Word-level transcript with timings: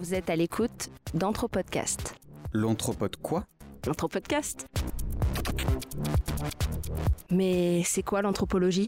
Vous 0.00 0.14
êtes 0.14 0.30
à 0.30 0.36
l'écoute 0.36 0.88
d'Anthropodcast. 1.12 2.14
L'anthropode 2.54 3.16
quoi? 3.16 3.44
L'Anthropodcast 3.86 4.66
Mais 7.30 7.82
c'est 7.84 8.02
quoi 8.02 8.22
l'anthropologie? 8.22 8.86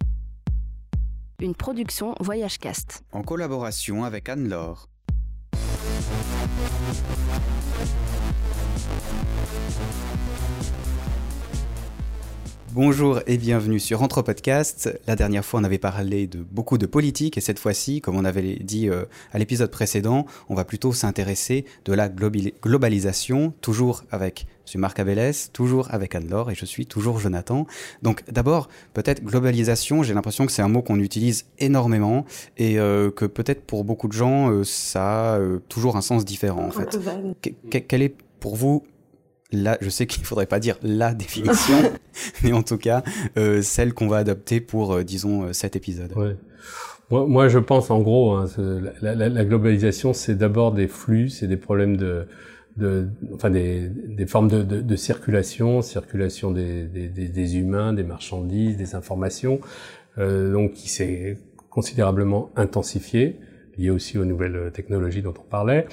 Une 1.39 1.55
production 1.55 2.15
Voyagecast. 2.19 3.03
En 3.13 3.23
collaboration 3.23 4.05
avec 4.05 4.31
Anne-Laure. 4.31 4.89
Bonjour 12.75 13.21
et 13.27 13.37
bienvenue 13.37 13.79
sur 13.79 14.03
Anthropodcast. 14.03 14.99
La 15.07 15.15
dernière 15.15 15.45
fois, 15.45 15.61
on 15.61 15.65
avait 15.65 15.77
parlé 15.77 16.27
de 16.27 16.39
beaucoup 16.39 16.79
de 16.79 16.87
politique 16.87 17.37
et 17.37 17.43
cette 17.43 17.59
fois-ci, 17.59 18.01
comme 18.01 18.17
on 18.17 18.25
avait 18.25 18.55
dit 18.63 18.89
euh, 18.89 19.05
à 19.31 19.39
l'épisode 19.39 19.71
précédent, 19.71 20.25
on 20.49 20.55
va 20.55 20.65
plutôt 20.65 20.95
s'intéresser 20.95 21.67
de 21.85 21.93
la 21.93 22.09
globalisation, 22.09 23.53
toujours 23.61 24.05
avec 24.11 24.47
M. 24.75 24.81
Marc 24.81 24.99
Abélès, 25.01 25.51
toujours 25.53 25.89
avec 25.91 26.15
Anne-Laure 26.15 26.51
et 26.51 26.55
je 26.55 26.65
suis 26.65 26.87
toujours 26.87 27.19
Jonathan. 27.19 27.67
Donc 28.01 28.23
d'abord, 28.33 28.71
peut-être 28.95 29.23
globalisation, 29.23 30.03
j'ai 30.03 30.15
l'impression 30.15 30.47
que 30.47 30.53
c'est 30.53 30.63
un 30.63 30.69
mot 30.69 30.81
qu'on 30.81 30.99
utilise 30.99 31.45
énormément 31.59 32.25
et 32.57 32.79
euh, 32.79 33.11
que 33.11 33.27
peut-être 33.27 33.67
pour 33.67 33.85
beaucoup 33.85 34.09
de 34.09 34.15
gens, 34.15 34.51
euh, 34.51 34.65
ça 34.65 35.35
a 35.35 35.41
toujours 35.69 35.97
un 35.97 36.03
sens 36.03 36.25
différent 36.25 36.69
en 36.69 36.71
fait. 36.71 36.99
quel 37.87 38.01
est 38.01 38.15
pour 38.41 38.57
vous 38.57 38.83
là, 39.53 39.79
je 39.81 39.91
sais 39.91 40.07
qu'il 40.07 40.23
ne 40.23 40.27
faudrait 40.27 40.47
pas 40.47 40.61
dire 40.61 40.77
la 40.83 41.15
définition, 41.15 41.77
mais 42.43 42.53
en 42.53 42.63
tout 42.63 42.79
cas, 42.79 43.03
euh, 43.37 43.63
celle 43.63 43.95
qu'on 43.95 44.09
va 44.09 44.19
adopter 44.19 44.61
pour, 44.61 44.95
euh, 44.95 45.05
disons, 45.05 45.45
euh, 45.45 45.53
cet 45.53 45.77
épisode. 45.77 46.13
Ouais. 46.17 46.37
Moi, 47.11 47.27
moi, 47.27 47.49
je 47.49 47.59
pense 47.59 47.91
en 47.91 48.01
gros, 48.01 48.33
hein, 48.33 48.47
la, 49.03 49.15
la, 49.15 49.29
la, 49.29 49.45
globalisation, 49.45 50.15
c'est 50.15 50.35
d'abord 50.35 50.73
des 50.73 50.89
flux, 50.89 51.29
c'est 51.29 51.47
des 51.47 51.59
problèmes 51.59 51.99
de, 51.99 52.27
de, 52.79 53.09
enfin 53.35 53.51
des, 53.51 53.89
des 53.89 54.27
formes 54.27 54.49
de, 54.49 54.63
de, 54.63 54.81
de, 54.81 54.97
circulation, 54.97 55.83
circulation 55.83 56.53
des, 56.53 56.85
des, 56.85 57.09
des, 57.09 57.57
humains, 57.59 57.93
des 57.93 58.03
marchandises, 58.03 58.79
des 58.79 58.95
informations, 58.95 59.61
euh, 60.17 60.53
donc 60.53 60.73
qui 60.73 60.89
s'est 60.89 61.37
considérablement 61.69 62.51
intensifié, 62.57 63.37
lié 63.77 63.91
aussi 63.91 64.17
aux 64.17 64.25
nouvelles 64.25 64.71
technologies 64.73 65.23
dont 65.23 65.35
on 65.39 65.49
parlait 65.49 65.87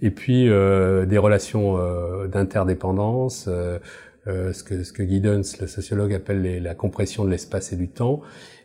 et 0.00 0.10
puis 0.10 0.48
euh, 0.48 1.06
des 1.06 1.18
relations 1.18 1.76
euh, 1.78 2.26
d'interdépendance, 2.28 3.48
euh, 3.48 3.78
ce 4.26 4.62
que 4.62 4.84
ce 4.84 4.92
que 4.92 5.02
Giddens, 5.02 5.42
le 5.60 5.66
sociologue, 5.66 6.12
appelle 6.12 6.42
les, 6.42 6.60
la 6.60 6.74
compression 6.74 7.24
de 7.24 7.30
l'espace 7.30 7.72
et 7.72 7.76
du 7.76 7.88
temps, 7.88 8.20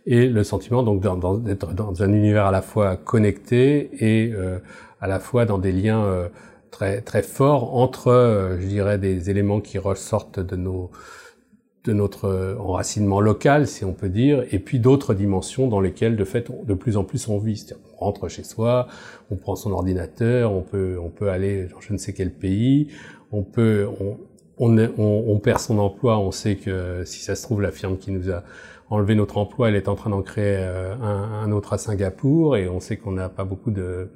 et 0.05 0.27
le 0.27 0.43
sentiment 0.43 0.83
donc 0.83 1.01
d'être 1.01 1.73
dans, 1.73 1.91
dans, 1.91 2.03
un 2.03 2.11
univers 2.11 2.45
à 2.45 2.51
la 2.51 2.61
fois 2.61 2.97
connecté 2.97 3.89
et 3.99 4.33
à 4.99 5.07
la 5.07 5.19
fois 5.21 5.45
dans 5.45 5.59
des 5.59 5.71
liens 5.71 6.29
très 6.69 6.99
très 6.99 7.23
forts 7.23 7.77
entre, 7.77 8.57
je 8.59 8.65
dirais, 8.67 8.97
des 8.97 9.29
éléments 9.29 9.61
qui 9.61 9.77
ressortent 9.77 10.41
de 10.41 10.57
nos 10.57 10.91
de 11.83 11.91
notre 11.91 12.57
enracinement 12.59 13.19
local, 13.19 13.67
si 13.67 13.83
on 13.83 13.93
peut 13.93 14.09
dire, 14.09 14.43
et 14.51 14.59
puis 14.59 14.79
d'autres 14.79 15.13
dimensions 15.13 15.67
dans 15.67 15.81
lesquelles, 15.81 16.15
de 16.15 16.23
fait, 16.23 16.49
de 16.65 16.73
plus 16.73 16.95
en 16.95 17.03
plus 17.03 17.27
on 17.27 17.39
vit. 17.39 17.65
On 17.97 18.05
rentre 18.05 18.29
chez 18.29 18.43
soi, 18.43 18.87
on 19.31 19.35
prend 19.35 19.55
son 19.55 19.71
ordinateur, 19.71 20.53
on 20.53 20.61
peut, 20.61 20.97
on 21.01 21.09
peut 21.09 21.29
aller 21.29 21.65
dans 21.65 21.81
je 21.81 21.91
ne 21.91 21.97
sais 21.97 22.13
quel 22.13 22.31
pays, 22.31 22.87
on 23.31 23.43
peut, 23.43 23.87
on, 23.99 24.17
on, 24.59 24.77
on, 24.97 25.39
perd 25.39 25.59
son 25.59 25.77
emploi, 25.79 26.19
on 26.19 26.31
sait 26.31 26.55
que 26.55 27.03
si 27.05 27.19
ça 27.19 27.35
se 27.35 27.43
trouve, 27.43 27.61
la 27.61 27.71
firme 27.71 27.97
qui 27.97 28.11
nous 28.11 28.31
a 28.31 28.43
enlevé 28.89 29.15
notre 29.15 29.37
emploi, 29.37 29.69
elle 29.69 29.75
est 29.75 29.87
en 29.87 29.95
train 29.95 30.09
d'en 30.09 30.21
créer 30.21 30.57
euh, 30.59 30.95
un, 30.95 31.43
un, 31.43 31.51
autre 31.51 31.73
à 31.73 31.77
Singapour, 31.77 32.55
et 32.55 32.69
on 32.69 32.79
sait 32.79 32.97
qu'on 32.97 33.11
n'a 33.11 33.27
pas 33.27 33.43
beaucoup 33.43 33.71
de, 33.71 34.09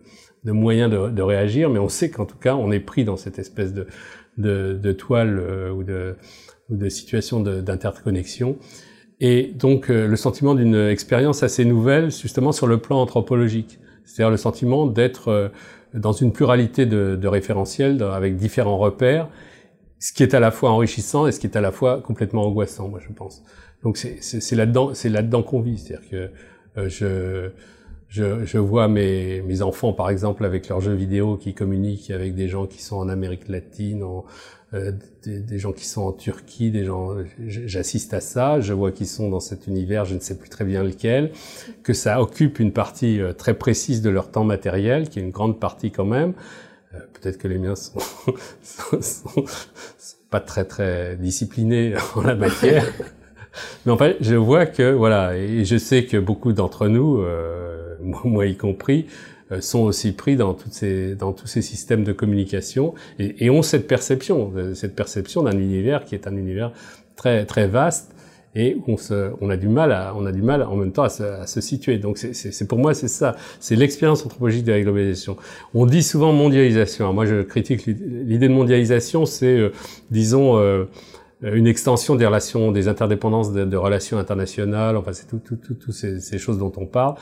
de 0.44 0.52
moyens 0.52 0.92
de, 0.92 1.10
de, 1.10 1.22
réagir, 1.22 1.70
mais 1.70 1.80
on 1.80 1.90
sait 1.90 2.10
qu'en 2.10 2.26
tout 2.26 2.38
cas, 2.38 2.56
on 2.56 2.72
est 2.72 2.80
pris 2.80 3.04
dans 3.04 3.18
cette 3.18 3.40
espèce 3.40 3.74
de, 3.74 3.88
de, 4.38 4.74
de 4.74 4.92
toile 4.92 5.40
euh, 5.40 5.72
ou 5.72 5.84
de 5.84 6.16
ou 6.70 6.76
de 6.76 6.90
situations 6.90 7.40
d'interconnexion. 7.40 8.58
Et 9.20 9.52
donc 9.56 9.90
euh, 9.90 10.08
le 10.08 10.16
sentiment 10.16 10.54
d'une 10.54 10.76
expérience 10.76 11.42
assez 11.44 11.66
nouvelle, 11.66 12.12
justement 12.12 12.52
sur 12.52 12.68
le 12.68 12.78
plan 12.78 13.02
anthropologique, 13.02 13.80
c'est-à-dire 14.06 14.30
le 14.30 14.38
sentiment 14.38 14.86
d'être 14.86 15.30
euh, 15.30 15.50
dans 15.94 16.12
une 16.12 16.32
pluralité 16.32 16.86
de, 16.86 17.18
de 17.20 17.28
référentiels 17.28 18.02
avec 18.04 18.36
différents 18.36 18.78
repères, 18.78 19.30
ce 20.00 20.14
qui 20.14 20.24
est 20.24 20.34
à 20.34 20.40
la 20.40 20.52
fois 20.52 20.70
enrichissant 20.70 21.28
et 21.28 21.32
ce 21.32 21.40
qui 21.40 21.48
est 21.48 21.56
à 21.58 21.62
la 21.62 21.72
fois 21.72 22.02
complètement 22.02 22.46
angoissant, 22.46 22.88
moi 22.88 23.00
je 23.02 23.12
pense. 23.12 23.44
Donc 23.84 23.98
c'est 23.98 24.56
là-dedans, 24.56 24.94
c'est 24.94 25.10
là-dedans 25.10 25.44
qu'on 25.44 25.62
vit, 25.62 25.78
c'est-à-dire 25.78 26.10
que 26.10 26.30
euh, 26.78 26.90
je, 26.90 27.50
je, 28.10 28.46
je 28.46 28.58
vois 28.58 28.88
mes, 28.88 29.42
mes 29.42 29.62
enfants 29.62 29.94
par 29.94 30.10
exemple 30.10 30.46
avec 30.46 30.70
leurs 30.70 30.82
jeux 30.82 30.94
vidéo 30.94 31.38
qui 31.38 31.54
communiquent 31.54 32.12
avec 32.12 32.36
des 32.36 32.48
gens 32.48 32.66
qui 32.66 32.82
sont 32.82 32.96
en 32.98 33.10
Amérique 33.10 33.48
latine, 33.50 34.04
en, 34.04 34.26
euh, 34.74 34.92
des, 35.24 35.40
des, 35.40 35.60
gens 35.60 35.72
qui 35.72 35.86
sont 35.86 36.02
en 36.02 36.12
Turquie, 36.12 36.72
des 36.72 36.84
gens, 36.84 37.16
j'assiste 37.40 38.14
à 38.14 38.20
ça, 38.20 38.60
je 38.60 38.74
vois 38.74 38.92
qu'ils 38.92 39.08
sont 39.08 39.30
dans 39.30 39.40
cet 39.40 39.68
univers, 39.68 40.04
je 40.04 40.16
ne 40.16 40.20
sais 40.20 40.38
plus 40.38 40.50
très 40.50 40.66
bien 40.66 40.84
lequel, 40.84 41.32
que 41.84 41.94
ça 41.94 42.22
occupe 42.22 42.60
une 42.60 42.74
partie 42.74 43.22
euh, 43.22 43.32
très 43.32 43.54
précise 43.54 44.02
de 44.02 44.10
leur 44.10 44.30
temps 44.30 44.44
matériel, 44.44 45.08
qui 45.08 45.20
est 45.20 45.22
une 45.22 45.32
grande 45.32 45.60
partie 45.60 45.92
quand 45.92 46.06
même. 46.06 46.34
Euh, 46.94 47.00
peut-être 47.14 47.38
que 47.38 47.48
les 47.48 47.58
miens 47.58 47.76
sont, 47.76 48.00
sont, 48.62 49.02
sont, 49.02 49.46
pas 50.30 50.42
très 50.42 50.66
très 50.66 51.16
disciplinés 51.16 51.96
en 52.16 52.22
la 52.22 52.36
matière. 52.36 52.86
Mais 53.86 53.92
en 53.94 53.98
fait, 53.98 54.18
je 54.20 54.36
vois 54.36 54.66
que 54.66 54.92
voilà, 54.92 55.38
et 55.38 55.64
je 55.64 55.78
sais 55.78 56.06
que 56.06 56.18
beaucoup 56.18 56.52
d'entre 56.52 56.88
nous, 56.90 57.22
euh, 57.22 57.87
moi 58.24 58.46
y 58.46 58.56
compris, 58.56 59.06
euh, 59.52 59.62
sont 59.62 59.80
aussi 59.80 60.12
pris 60.12 60.36
dans, 60.36 60.54
toutes 60.54 60.74
ces, 60.74 61.16
dans 61.16 61.32
tous 61.32 61.48
ces 61.48 61.62
systèmes 61.62 62.04
de 62.04 62.12
communication 62.12 62.94
et, 63.18 63.46
et 63.46 63.50
ont 63.50 63.62
cette 63.62 63.88
perception, 63.88 64.52
euh, 64.58 64.74
cette 64.74 64.96
perception 64.96 65.44
d'un 65.44 65.58
univers 65.58 66.04
qui 66.04 66.16
est 66.16 66.28
un 66.28 66.36
univers 66.36 66.74
très 67.16 67.46
très 67.46 67.68
vaste 67.68 68.14
et 68.56 68.76
on, 68.88 68.98
se, 68.98 69.32
on 69.40 69.50
a 69.50 69.56
du 69.56 69.70
mal 69.70 69.92
à, 69.92 70.14
on 70.18 70.26
a 70.26 70.32
du 70.32 70.42
mal 70.42 70.64
en 70.64 70.76
même 70.76 70.92
temps 70.92 71.04
à 71.04 71.10
se, 71.10 71.24
à 71.24 71.48
se 71.48 71.62
situer. 71.62 71.98
Donc 71.98 72.18
c'est 72.18 72.68
pour 72.68 72.80
moi 72.80 72.94
c'est 72.94 73.08
ça, 73.08 73.36
c'est 73.60 73.76
l'expérience 73.76 74.26
anthropologique 74.26 74.66
de 74.66 74.72
la 74.72 74.82
globalisation. 74.82 75.38
On 75.74 75.86
dit 75.86 76.04
souvent 76.04 76.34
mondialisation. 76.34 77.06
Alors 77.06 77.14
moi 77.14 77.26
je 77.26 77.44
critique 77.44 77.86
l'idée 77.86 78.48
de 78.48 78.54
mondialisation, 78.54 79.26
c'est 79.26 79.58
euh, 79.58 79.72
disons 80.12 80.58
euh, 80.58 80.86
une 81.42 81.68
extension 81.68 82.16
des 82.16 82.26
relations, 82.26 82.72
des 82.72 82.88
interdépendances 82.88 83.54
de, 83.54 83.64
de 83.64 83.78
relations 83.78 84.18
internationales. 84.18 84.98
Enfin 84.98 85.14
c'est 85.14 85.28
toutes 85.28 85.44
tout, 85.44 85.76
tout, 85.76 85.92
ces, 85.92 86.20
ces 86.20 86.38
choses 86.38 86.58
dont 86.58 86.74
on 86.78 86.86
parle 86.86 87.16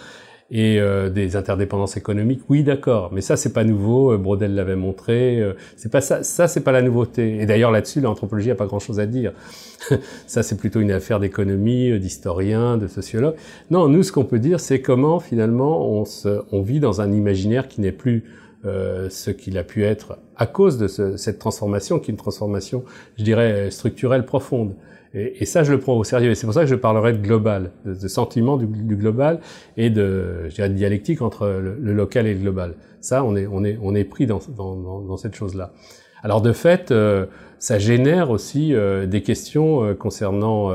et 0.52 0.80
euh, 0.80 1.10
des 1.10 1.36
interdépendances 1.36 1.98
économiques. 1.98 2.42
Oui, 2.50 2.64
d'accord, 2.64 3.12
mais 3.12 3.22
ça 3.22 3.36
c'est 3.36 3.54
pas 3.54 3.64
nouveau. 3.64 4.12
Euh, 4.14 4.18
Brodel 4.18 4.54
l'avait 4.54 4.76
montré. 4.76 5.40
Euh, 5.42 5.54
c'est 5.76 5.92
pas 5.92 6.02
ça. 6.02 6.24
Ça 6.24 6.48
c'est 6.48 6.62
pas 6.62 6.72
la 6.72 6.82
nouveauté. 6.82 7.38
Et 7.42 7.46
d'ailleurs 7.46 7.72
là-dessus, 7.72 8.00
l'anthropologie 8.00 8.52
a 8.52 8.56
pas 8.56 8.68
grand-chose 8.68 9.00
à 9.00 9.08
dire. 9.08 9.34
ça 10.28 10.44
c'est 10.44 10.58
plutôt 10.58 10.82
une 10.82 10.92
affaire 10.92 11.20
d'économie, 11.20 11.90
euh, 11.92 12.00
d'historiens, 12.00 12.78
de 12.78 12.88
sociologues. 12.88 13.36
Non, 13.72 13.88
nous 13.88 14.04
ce 14.04 14.12
qu'on 14.12 14.26
peut 14.26 14.40
dire, 14.40 14.60
c'est 14.60 14.82
comment 14.82 15.20
finalement 15.20 15.90
on, 15.90 16.06
se, 16.06 16.42
on 16.52 16.62
vit 16.62 16.80
dans 16.80 17.02
un 17.02 17.12
imaginaire 17.12 17.68
qui 17.68 17.82
n'est 17.82 17.92
plus 17.92 18.24
euh, 18.66 19.10
ce 19.10 19.30
qu'il 19.30 19.58
a 19.60 19.64
pu 19.64 19.84
être 19.84 20.18
à 20.38 20.48
cause 20.48 20.78
de 20.78 20.88
ce, 20.88 21.18
cette 21.18 21.38
transformation, 21.38 22.00
qui 22.00 22.10
est 22.10 22.14
une 22.14 22.18
transformation, 22.18 22.84
je 23.18 23.24
dirais, 23.24 23.70
structurelle 23.70 24.26
profonde. 24.26 24.74
Et, 25.16 25.46
ça, 25.46 25.64
je 25.64 25.72
le 25.72 25.80
prends 25.80 25.96
au 25.96 26.04
sérieux. 26.04 26.32
Et 26.32 26.36
c'est 26.36 26.46
pour 26.46 26.54
ça 26.54 26.62
que 26.62 26.68
je 26.68 26.76
parlerai 26.76 27.14
de 27.14 27.20
global, 27.20 27.72
de, 27.86 28.08
sentiment 28.08 28.58
du, 28.58 28.68
global 28.68 29.40
et 29.78 29.90
de, 29.90 30.50
je 30.50 30.56
dirais, 30.56 30.70
de 30.70 30.74
dialectique 30.74 31.22
entre 31.22 31.48
le, 31.48 31.94
local 31.94 32.28
et 32.28 32.34
le 32.34 32.42
global. 32.42 32.76
Ça, 33.00 33.24
on 33.24 33.36
est, 33.38 33.48
on 33.48 33.64
est, 33.64 33.80
on 33.82 33.96
est 33.96 34.04
pris 34.04 34.28
dans, 34.28 34.42
dans, 34.58 34.76
dans, 34.76 35.18
cette 35.18 35.34
chose-là. 35.36 35.72
Alors 36.22 36.42
de 36.42 36.52
fait, 36.52 36.92
euh, 36.92 37.28
ça 37.60 37.80
génère 37.80 38.30
aussi 38.30 38.74
euh, 38.74 39.06
des 39.06 39.22
questions 39.22 39.86
euh, 39.86 39.94
concernant 39.94 40.74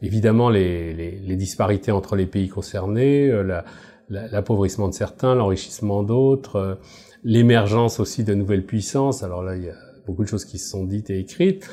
évidemment 0.00 0.48
les, 0.48 0.94
les, 0.94 1.18
les, 1.18 1.36
disparités 1.36 1.92
entre 1.92 2.16
les 2.16 2.26
pays 2.26 2.48
concernés, 2.48 3.30
l'appauvrissement 4.08 4.86
la, 4.86 4.90
de 4.90 4.94
certains, 4.94 5.34
l'enrichissement 5.34 6.02
d'autres, 6.02 6.78
l'émergence 7.22 8.00
aussi 8.00 8.24
de 8.24 8.32
nouvelles 8.32 8.64
puissances. 8.64 9.22
Alors 9.22 9.42
là, 9.42 9.56
il 9.56 9.64
y 9.64 9.68
a 9.68 9.74
beaucoup 10.06 10.22
de 10.22 10.28
choses 10.28 10.44
qui 10.46 10.58
se 10.58 10.70
sont 10.70 10.84
dites 10.84 11.10
et 11.10 11.18
écrites. 11.18 11.68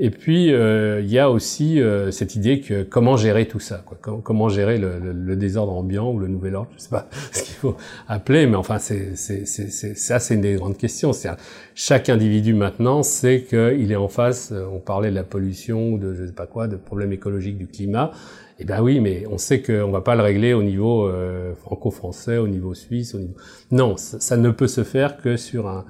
Et 0.00 0.10
puis 0.10 0.52
euh, 0.52 1.00
il 1.00 1.10
y 1.10 1.18
a 1.18 1.28
aussi 1.28 1.80
euh, 1.80 2.12
cette 2.12 2.36
idée 2.36 2.60
que 2.60 2.84
comment 2.84 3.16
gérer 3.16 3.48
tout 3.48 3.58
ça, 3.58 3.82
quoi. 3.84 3.98
Comment, 4.22 4.48
gérer 4.48 4.78
le, 4.78 5.00
le, 5.00 5.12
le, 5.12 5.36
désordre 5.36 5.72
ambiant 5.72 6.12
ou 6.12 6.20
le 6.20 6.28
nouvel 6.28 6.54
ordre, 6.54 6.70
je 6.76 6.82
sais 6.82 6.88
pas 6.88 7.08
ce 7.32 7.42
qu'il 7.42 7.56
faut 7.56 7.76
appeler, 8.06 8.46
mais 8.46 8.54
enfin 8.54 8.78
c'est 8.78 9.16
ça 9.16 10.20
c'est 10.20 10.34
une 10.34 10.40
des 10.40 10.54
grandes 10.54 10.76
questions. 10.76 11.12
C'est 11.12 11.30
chaque 11.74 12.08
individu 12.08 12.54
maintenant 12.54 13.02
sait 13.02 13.42
qu'il 13.42 13.90
est 13.90 13.96
en 13.96 14.08
face. 14.08 14.52
Euh, 14.52 14.66
on 14.72 14.78
parlait 14.78 15.10
de 15.10 15.16
la 15.16 15.24
pollution 15.24 15.90
ou 15.90 15.98
de 15.98 16.14
je 16.14 16.26
sais 16.26 16.32
pas 16.32 16.46
quoi, 16.46 16.68
de 16.68 16.76
problèmes 16.76 17.12
écologiques 17.12 17.58
du 17.58 17.66
climat. 17.66 18.12
Eh 18.60 18.64
ben 18.64 18.80
oui, 18.82 19.00
mais 19.00 19.24
on 19.30 19.38
sait 19.38 19.62
qu'on 19.62 19.90
va 19.90 20.00
pas 20.00 20.16
le 20.16 20.22
régler 20.22 20.52
au 20.52 20.62
niveau 20.62 21.06
euh, 21.06 21.54
franco-français, 21.54 22.38
au 22.38 22.48
niveau 22.48 22.74
suisse, 22.74 23.14
au 23.14 23.18
niveau 23.18 23.34
non, 23.70 23.96
ça 23.96 24.36
ne 24.36 24.50
peut 24.50 24.66
se 24.66 24.84
faire 24.84 25.16
que 25.16 25.36
sur 25.36 25.68
un 25.68 25.84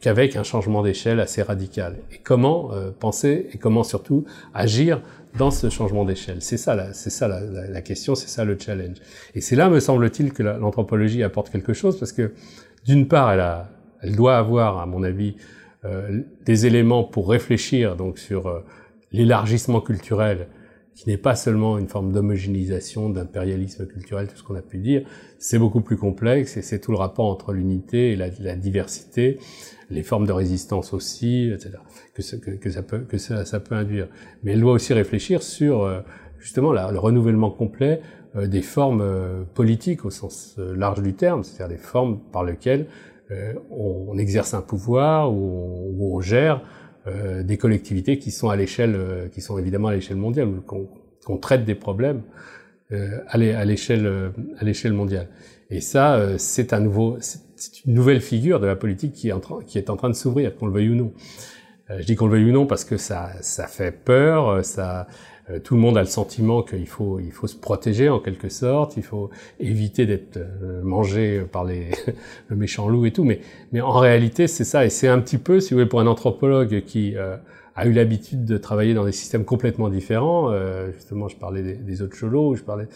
qu'avec 0.00 0.36
un 0.36 0.42
changement 0.42 0.82
d'échelle 0.82 1.20
assez 1.20 1.42
radical. 1.42 1.96
Et 2.12 2.18
comment 2.18 2.72
euh, 2.72 2.90
penser 2.90 3.48
et 3.52 3.58
comment 3.58 3.82
surtout 3.82 4.24
agir 4.54 5.00
dans 5.36 5.50
ce 5.50 5.70
changement 5.70 6.04
d'échelle? 6.04 6.38
C'est 6.40 6.56
ça, 6.56 6.92
c'est 6.92 7.10
ça 7.10 7.28
la, 7.28 7.40
la, 7.40 7.82
question, 7.82 8.14
c'est 8.14 8.28
ça 8.28 8.44
le 8.44 8.56
challenge. 8.58 8.96
Et 9.34 9.40
c'est 9.40 9.56
là, 9.56 9.68
me 9.68 9.80
semble-t-il, 9.80 10.32
que 10.32 10.42
l'anthropologie 10.42 11.22
apporte 11.22 11.50
quelque 11.50 11.72
chose, 11.72 11.98
parce 11.98 12.12
que 12.12 12.32
d'une 12.84 13.08
part, 13.08 13.32
elle 13.32 13.40
a 13.40 13.70
elle 14.00 14.14
doit 14.14 14.38
avoir, 14.38 14.78
à 14.78 14.86
mon 14.86 15.02
avis, 15.02 15.34
des 16.44 16.66
éléments 16.66 17.02
pour 17.02 17.28
réfléchir 17.28 17.96
donc 17.96 18.20
sur 18.20 18.62
l'élargissement 19.10 19.80
culturel 19.80 20.46
qui 20.98 21.08
n'est 21.08 21.16
pas 21.16 21.36
seulement 21.36 21.78
une 21.78 21.86
forme 21.86 22.10
d'homogénéisation, 22.10 23.08
d'impérialisme 23.08 23.86
culturel, 23.86 24.26
tout 24.26 24.36
ce 24.36 24.42
qu'on 24.42 24.56
a 24.56 24.62
pu 24.62 24.78
dire, 24.78 25.06
c'est 25.38 25.56
beaucoup 25.56 25.80
plus 25.80 25.96
complexe 25.96 26.56
et 26.56 26.62
c'est 26.62 26.80
tout 26.80 26.90
le 26.90 26.98
rapport 26.98 27.26
entre 27.26 27.52
l'unité 27.52 28.10
et 28.10 28.16
la, 28.16 28.56
diversité, 28.56 29.38
les 29.90 30.02
formes 30.02 30.26
de 30.26 30.32
résistance 30.32 30.92
aussi, 30.92 31.52
etc. 31.54 31.74
Que, 32.14 32.70
ça 32.70 32.82
peut 32.82 33.74
induire. 33.76 34.08
Mais 34.42 34.54
elle 34.54 34.60
doit 34.60 34.72
aussi 34.72 34.92
réfléchir 34.92 35.44
sur 35.44 35.84
euh, 35.84 36.00
justement 36.40 36.72
le 36.72 36.98
renouvellement 36.98 37.52
complet 37.52 38.00
euh, 38.34 38.48
des 38.48 38.62
formes 38.62 39.00
euh, 39.00 39.44
politiques 39.54 40.04
au 40.04 40.10
sens 40.10 40.58
large 40.58 41.00
du 41.00 41.14
terme, 41.14 41.44
c'est-à-dire 41.44 41.76
des 41.76 41.80
formes 41.80 42.18
par 42.32 42.42
lesquelles 42.42 42.86
on, 43.70 44.16
exerce 44.18 44.54
un 44.54 44.62
pouvoir 44.62 45.30
ou, 45.30 45.94
ou 45.96 46.16
on 46.16 46.20
gère 46.20 46.62
euh, 47.08 47.42
des 47.42 47.56
collectivités 47.56 48.18
qui 48.18 48.30
sont 48.30 48.48
à 48.48 48.56
l'échelle, 48.56 48.94
euh, 48.94 49.28
qui 49.28 49.40
sont 49.40 49.58
évidemment 49.58 49.88
à 49.88 49.94
l'échelle 49.94 50.16
mondiale, 50.16 50.48
qu'on 50.66 51.36
traite 51.36 51.64
des 51.64 51.74
problèmes 51.74 52.22
euh, 52.92 53.18
à 53.28 53.36
l'échelle 53.38 54.32
à 54.58 54.64
l'échelle 54.64 54.92
mondiale. 54.92 55.28
Et 55.70 55.80
ça, 55.80 56.38
c'est 56.38 56.72
un 56.72 56.80
nouveau, 56.80 57.18
c'est 57.20 57.84
une 57.84 57.94
nouvelle 57.94 58.22
figure 58.22 58.60
de 58.60 58.66
la 58.66 58.76
politique 58.76 59.12
qui 59.12 59.28
est 59.28 59.32
en 59.32 59.40
train, 59.40 59.58
qui 59.66 59.76
est 59.76 59.90
en 59.90 59.96
train 59.96 60.08
de 60.08 60.14
s'ouvrir, 60.14 60.56
qu'on 60.56 60.66
le 60.66 60.72
veuille 60.72 60.90
ou 60.90 60.94
non. 60.94 61.12
je 61.90 62.04
dis 62.04 62.16
qu'on 62.16 62.26
le 62.26 62.32
veuille 62.32 62.50
ou 62.50 62.52
non 62.52 62.66
parce 62.66 62.84
que 62.84 62.96
ça, 62.96 63.32
ça 63.42 63.66
fait 63.66 63.92
peur, 63.92 64.64
ça, 64.64 65.00
euh, 65.02 65.04
tout 65.64 65.74
le 65.74 65.80
monde 65.80 65.96
a 65.96 66.00
le 66.00 66.06
sentiment 66.06 66.62
qu'il 66.62 66.86
faut, 66.86 67.20
il 67.20 67.32
faut 67.32 67.46
se 67.46 67.56
protéger 67.56 68.08
en 68.08 68.20
quelque 68.20 68.48
sorte, 68.48 68.96
il 68.96 69.02
faut 69.02 69.30
éviter 69.60 70.06
d'être 70.06 70.36
euh, 70.36 70.82
mangé 70.82 71.42
par 71.50 71.64
les, 71.64 71.90
le 72.48 72.56
méchant 72.56 72.88
loup 72.88 73.06
et 73.06 73.12
tout. 73.12 73.24
Mais, 73.24 73.40
mais 73.72 73.80
en 73.80 73.92
réalité, 73.92 74.46
c'est 74.46 74.64
ça. 74.64 74.84
Et 74.84 74.90
c'est 74.90 75.08
un 75.08 75.20
petit 75.20 75.38
peu, 75.38 75.60
si 75.60 75.70
vous 75.70 75.78
voulez, 75.78 75.88
pour 75.88 76.00
un 76.00 76.06
anthropologue 76.06 76.82
qui 76.86 77.16
euh, 77.16 77.36
a 77.76 77.86
eu 77.86 77.92
l'habitude 77.92 78.44
de 78.44 78.58
travailler 78.58 78.94
dans 78.94 79.04
des 79.04 79.12
systèmes 79.12 79.44
complètement 79.44 79.88
différents, 79.88 80.52
justement, 80.92 81.28
je 81.28 81.36
parlais 81.36 81.62
des, 81.62 82.02
autres 82.02 82.16
cholos, 82.16 82.56
je 82.56 82.64
parlais 82.64 82.88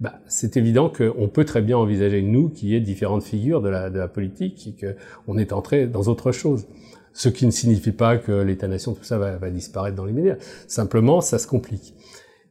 bah, 0.00 0.14
c'est 0.28 0.56
évident 0.56 0.88
qu'on 0.88 1.28
peut 1.28 1.44
très 1.44 1.60
bien 1.60 1.76
envisager, 1.76 2.22
nous, 2.22 2.48
qu'il 2.48 2.70
y 2.70 2.74
ait 2.74 2.80
différentes 2.80 3.22
figures 3.22 3.60
de 3.60 3.68
la, 3.68 3.90
de 3.90 3.98
la 3.98 4.08
politique 4.08 4.66
et 4.66 4.86
qu'on 5.26 5.36
est 5.36 5.52
entré 5.52 5.86
dans 5.86 6.04
autre 6.04 6.32
chose. 6.32 6.66
Ce 7.12 7.28
qui 7.28 7.46
ne 7.46 7.50
signifie 7.50 7.92
pas 7.92 8.16
que 8.16 8.32
l'État-nation, 8.32 8.94
tout 8.94 9.04
ça 9.04 9.18
va, 9.18 9.36
va 9.36 9.50
disparaître 9.50 9.96
dans 9.96 10.04
les 10.04 10.12
médias. 10.12 10.36
Simplement, 10.68 11.20
ça 11.20 11.38
se 11.38 11.46
complique. 11.46 11.94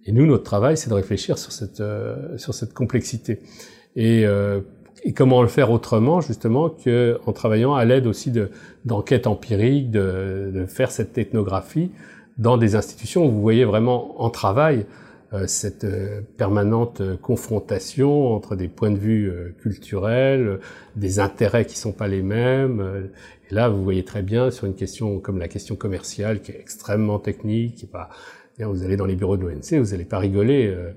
Et 0.06 0.11
nous, 0.11 0.25
notre 0.25 0.44
travail, 0.44 0.77
c'est 0.77 0.89
de 0.89 0.95
réfléchir 0.95 1.38
sur 1.38 1.51
cette, 1.51 1.81
euh, 1.81 2.38
sur 2.38 2.53
cette 2.53 2.73
complexité. 2.73 3.39
Et, 3.95 4.25
euh, 4.25 4.61
et, 5.03 5.13
comment 5.13 5.41
le 5.41 5.47
faire 5.47 5.71
autrement, 5.71 6.21
justement, 6.21 6.69
qu'en 6.69 7.31
travaillant 7.33 7.75
à 7.75 7.85
l'aide 7.85 8.07
aussi 8.07 8.31
d'enquêtes 8.85 9.27
empiriques, 9.27 9.91
de, 9.91 10.51
de, 10.53 10.65
faire 10.65 10.91
cette 10.91 11.13
technographie 11.13 11.91
dans 12.38 12.57
des 12.57 12.75
institutions 12.75 13.25
où 13.25 13.31
vous 13.31 13.41
voyez 13.41 13.65
vraiment 13.65 14.21
en 14.21 14.29
travail 14.29 14.85
cette 15.48 15.84
euh, 15.84 16.22
permanente 16.38 17.02
confrontation 17.22 18.34
entre 18.34 18.56
des 18.56 18.68
points 18.68 18.92
de 18.92 18.98
vue 18.98 19.31
culturels, 19.62 20.60
des 20.96 21.20
intérêts 21.20 21.66
qui 21.66 21.78
sont 21.78 21.92
pas 21.92 22.08
les 22.08 22.24
mêmes. 22.24 23.10
Et 23.50 23.54
là, 23.54 23.70
vous 23.70 23.84
voyez 23.84 24.04
très 24.04 24.24
bien 24.24 24.52
sur 24.52 24.66
une 24.66 24.76
question 24.76 25.20
comme 25.20 25.38
la 25.38 25.48
question 25.48 25.76
commerciale, 25.76 26.42
qui 26.42 26.52
est 26.52 26.60
extrêmement 26.60 27.20
technique, 27.20 27.76
qui 27.76 27.86
est 27.86 27.90
pas 27.90 28.10
vous 28.68 28.84
allez 28.84 28.98
dans 28.98 29.06
les 29.06 29.16
bureaux 29.16 29.38
de 29.38 29.44
l'ONC, 29.44 29.80
vous 29.80 29.92
n'allez 29.92 30.06
pas 30.06 30.20
rigoler, 30.20 30.68
euh, 30.68 30.92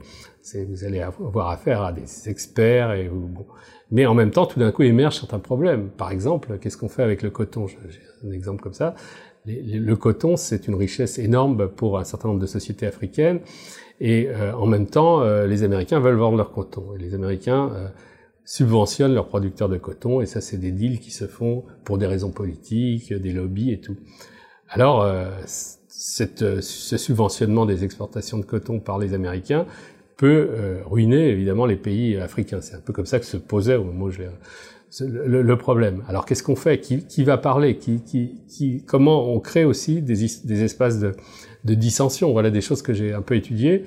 vous 0.68 0.84
allez 0.84 1.00
avoir 1.00 1.50
affaire 1.50 1.82
à 1.82 1.92
des 1.92 2.28
experts. 2.28 2.92
Et, 2.92 3.08
bon. 3.08 3.46
Mais 3.90 4.06
en 4.06 4.14
même 4.14 4.30
temps, 4.30 4.46
tout 4.46 4.58
d'un 4.58 4.72
coup, 4.72 4.82
émergent 4.82 5.18
certains 5.20 5.38
problèmes. 5.38 5.90
Par 5.90 6.10
exemple, 6.10 6.58
qu'est-ce 6.58 6.76
qu'on 6.76 6.88
fait 6.88 7.02
avec 7.02 7.22
le 7.22 7.30
coton? 7.30 7.66
J'ai 7.66 7.78
un 8.26 8.32
exemple 8.32 8.62
comme 8.62 8.74
ça. 8.74 8.94
Le 9.46 9.94
coton, 9.94 10.36
c'est 10.36 10.68
une 10.68 10.74
richesse 10.74 11.18
énorme 11.18 11.68
pour 11.68 11.98
un 11.98 12.04
certain 12.04 12.28
nombre 12.28 12.40
de 12.40 12.46
sociétés 12.46 12.86
africaines. 12.86 13.40
Et 14.00 14.28
euh, 14.28 14.54
en 14.54 14.66
même 14.66 14.86
temps, 14.86 15.22
euh, 15.22 15.46
les 15.46 15.62
Américains 15.62 16.00
veulent 16.00 16.16
vendre 16.16 16.36
leur 16.36 16.52
coton. 16.52 16.94
Et 16.94 16.98
les 16.98 17.14
Américains 17.14 17.70
subventionnent 18.44 19.14
leurs 19.14 19.28
producteurs 19.28 19.68
de 19.68 19.78
coton. 19.78 20.20
Et 20.20 20.26
ça, 20.26 20.40
c'est 20.40 20.58
des 20.58 20.72
deals 20.72 21.00
qui 21.00 21.10
se 21.10 21.26
font 21.26 21.64
pour 21.84 21.98
des 21.98 22.06
raisons 22.06 22.30
politiques, 22.30 23.12
des 23.12 23.32
lobbies 23.32 23.72
et 23.72 23.80
tout. 23.80 23.96
Alors, 24.68 25.04
cette, 26.02 26.42
euh, 26.42 26.60
ce 26.60 26.96
subventionnement 26.96 27.64
des 27.64 27.84
exportations 27.84 28.38
de 28.38 28.44
coton 28.44 28.80
par 28.80 28.98
les 28.98 29.14
Américains 29.14 29.66
peut 30.16 30.48
euh, 30.50 30.80
ruiner 30.84 31.28
évidemment 31.28 31.64
les 31.64 31.76
pays 31.76 32.16
africains. 32.16 32.60
C'est 32.60 32.74
un 32.74 32.80
peu 32.80 32.92
comme 32.92 33.06
ça 33.06 33.20
que 33.20 33.24
se 33.24 33.36
posait 33.36 33.76
au 33.76 33.84
moment 33.84 34.06
où 34.06 34.10
je 34.10 34.22
le, 35.00 35.42
le, 35.42 35.56
problème. 35.56 36.02
Alors 36.08 36.26
qu'est-ce 36.26 36.42
qu'on 36.42 36.56
fait? 36.56 36.78
Qui, 36.80 37.04
qui, 37.04 37.24
va 37.24 37.38
parler? 37.38 37.76
Qui, 37.76 38.00
qui, 38.02 38.40
qui, 38.48 38.82
Comment 38.86 39.32
on 39.32 39.40
crée 39.40 39.64
aussi 39.64 40.02
des, 40.02 40.26
des 40.44 40.64
espaces 40.64 40.98
de, 40.98 41.12
de, 41.64 41.74
dissension? 41.74 42.32
Voilà 42.32 42.50
des 42.50 42.60
choses 42.60 42.82
que 42.82 42.92
j'ai 42.92 43.12
un 43.12 43.22
peu 43.22 43.34
étudiées. 43.36 43.84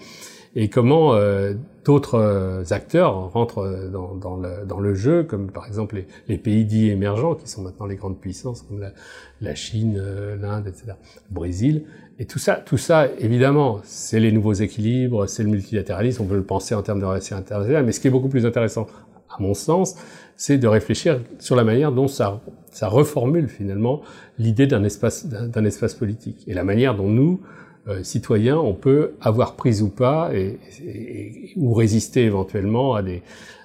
Et 0.58 0.70
comment 0.70 1.14
euh, 1.14 1.54
d'autres 1.84 2.16
euh, 2.16 2.64
acteurs 2.72 3.32
rentrent 3.34 3.90
dans, 3.92 4.16
dans, 4.16 4.38
le, 4.38 4.66
dans, 4.66 4.80
le, 4.80 4.96
jeu, 4.96 5.24
comme 5.24 5.52
par 5.52 5.68
exemple 5.68 5.96
les, 5.96 6.08
les, 6.30 6.38
pays 6.38 6.64
dits 6.64 6.90
émergents, 6.90 7.36
qui 7.36 7.50
sont 7.50 7.62
maintenant 7.62 7.86
les 7.86 7.98
grandes 7.98 8.20
puissances, 8.20 8.62
comme 8.62 8.80
la, 8.80 8.94
la 9.42 9.54
Chine, 9.54 10.02
l'Inde, 10.42 10.68
etc., 10.68 10.94
le 11.30 11.36
Brésil, 11.36 11.84
et 12.18 12.26
tout 12.26 12.40
ça, 12.40 12.56
tout 12.56 12.78
ça, 12.78 13.10
évidemment, 13.20 13.82
c'est 13.84 14.22
les 14.22 14.32
nouveaux 14.32 14.54
équilibres, 14.54 15.28
c'est 15.28 15.44
le 15.44 15.50
multilatéralisme, 15.50 16.24
on 16.24 16.26
peut 16.26 16.38
le 16.38 16.44
penser 16.44 16.74
en 16.74 16.82
termes 16.82 17.02
de 17.02 17.06
relations 17.06 17.36
internationales, 17.36 17.84
mais 17.86 17.92
ce 17.92 18.00
qui 18.00 18.08
est 18.08 18.12
beaucoup 18.12 18.30
plus 18.30 18.46
intéressant, 18.46 18.88
à 19.30 19.42
mon 19.42 19.54
sens, 19.54 19.96
c'est 20.38 20.58
de 20.58 20.68
réfléchir 20.68 21.22
sur 21.40 21.56
la 21.56 21.64
manière 21.64 21.92
dont 21.92 22.08
ça, 22.08 22.42
ça 22.72 22.88
reformule 22.88 23.48
finalement 23.48 24.02
l'idée 24.38 24.68
d'un 24.68 24.84
espace, 24.84 25.26
d'un 25.28 25.66
espace 25.66 25.94
politique, 25.94 26.44
et 26.48 26.54
la 26.54 26.64
manière 26.64 26.96
dont 26.96 27.10
nous, 27.10 27.42
euh, 27.88 28.04
citoyens, 28.04 28.58
on 28.58 28.74
peut 28.74 29.14
avoir 29.22 29.56
prise 29.56 29.82
ou 29.82 29.90
pas, 29.90 30.32
et, 30.34 30.60
et, 30.84 31.54
ou 31.56 31.74
résister 31.74 32.24
éventuellement 32.24 32.96
à 32.96 33.04
des, 33.04 33.22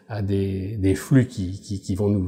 à 0.08 0.22
des, 0.22 0.76
des 0.76 0.94
flux 0.94 1.26
qui, 1.26 1.60
qui, 1.60 1.80
qui, 1.80 1.94
vont 1.94 2.08
nous, 2.08 2.26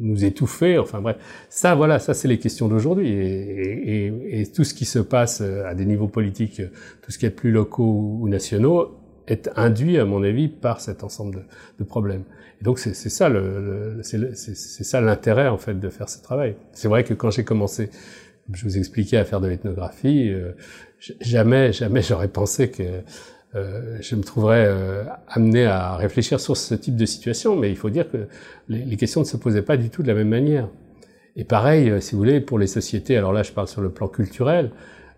nous 0.00 0.24
étouffer. 0.24 0.78
Enfin 0.78 1.00
bref, 1.00 1.16
ça, 1.48 1.74
voilà, 1.74 1.98
ça 1.98 2.14
c'est 2.14 2.28
les 2.28 2.38
questions 2.38 2.68
d'aujourd'hui. 2.68 3.10
Et, 3.10 4.06
et, 4.06 4.40
et, 4.40 4.46
tout 4.46 4.64
ce 4.64 4.72
qui 4.72 4.84
se 4.84 5.00
passe 5.00 5.40
à 5.40 5.74
des 5.74 5.84
niveaux 5.84 6.08
politiques, 6.08 6.62
tout 7.02 7.10
ce 7.10 7.18
qui 7.18 7.26
est 7.26 7.30
plus 7.30 7.50
locaux 7.50 8.18
ou 8.20 8.28
nationaux, 8.28 9.01
est 9.26 9.50
induit, 9.56 9.98
à 9.98 10.04
mon 10.04 10.22
avis, 10.22 10.48
par 10.48 10.80
cet 10.80 11.04
ensemble 11.04 11.36
de, 11.36 11.42
de 11.78 11.84
problèmes. 11.84 12.24
Et 12.60 12.64
donc 12.64 12.78
c'est 12.78 12.94
ça 12.94 13.28
l'intérêt 15.00 15.48
en 15.48 15.58
fait 15.58 15.74
de 15.74 15.88
faire 15.88 16.08
ce 16.08 16.22
travail. 16.22 16.56
C'est 16.72 16.88
vrai 16.88 17.04
que 17.04 17.14
quand 17.14 17.30
j'ai 17.30 17.44
commencé, 17.44 17.90
je 18.52 18.64
vous 18.64 18.78
expliquais 18.78 19.16
à 19.16 19.24
faire 19.24 19.40
de 19.40 19.48
l'ethnographie, 19.48 20.30
euh, 20.30 20.52
jamais, 21.20 21.72
jamais 21.72 22.02
j'aurais 22.02 22.28
pensé 22.28 22.70
que 22.70 22.82
euh, 23.54 23.98
je 24.00 24.16
me 24.16 24.22
trouverais 24.22 24.64
euh, 24.66 25.04
amené 25.28 25.66
à 25.66 25.96
réfléchir 25.96 26.40
sur 26.40 26.56
ce 26.56 26.74
type 26.74 26.96
de 26.96 27.04
situation, 27.04 27.54
mais 27.54 27.70
il 27.70 27.76
faut 27.76 27.90
dire 27.90 28.10
que 28.10 28.26
les, 28.68 28.78
les, 28.78 28.96
questions 28.96 29.20
ne 29.20 29.26
se 29.26 29.36
posaient 29.36 29.62
pas 29.62 29.76
du 29.76 29.90
tout 29.90 30.02
de 30.02 30.08
la 30.08 30.14
même 30.14 30.30
manière. 30.30 30.68
Et 31.36 31.44
pareil, 31.44 31.90
euh, 31.90 32.00
si 32.00 32.12
vous 32.12 32.18
voulez, 32.18 32.40
pour 32.40 32.58
les 32.58 32.66
sociétés, 32.66 33.16
alors 33.16 33.32
là 33.32 33.42
je 33.42 33.52
parle 33.52 33.68
sur 33.68 33.82
le 33.82 33.90
plan 33.90 34.08
culturel, 34.08 34.70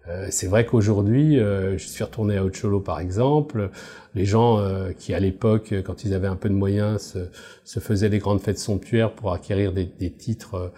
euh, 0.09 0.27
c'est 0.31 0.47
vrai 0.47 0.67
qu'aujourd'hui, 0.67 1.37
je 1.37 1.85
suis 1.87 2.05
retourné 2.05 2.37
à 2.37 2.45
Ocholo 2.45 2.81
par 2.81 3.01
exemple, 3.01 3.71
les 4.15 4.25
gens 4.25 4.63
qui 4.99 5.15
à 5.15 5.21
l'époque, 5.21 5.75
quand 5.85 6.05
ils 6.05 6.15
avaient 6.15 6.29
un 6.29 6.37
peu 6.37 6.49
de 6.49 6.55
moyens, 6.55 7.01
se, 7.01 7.19
se, 7.65 7.81
faisaient 7.81 8.11
des 8.11 8.19
grandes 8.19 8.41
fêtes 8.41 8.59
somptuaires 8.59 9.13
pour 9.13 9.33
acquérir 9.33 9.73
des, 9.73 9.85
des 9.87 10.11
titres 10.11 10.73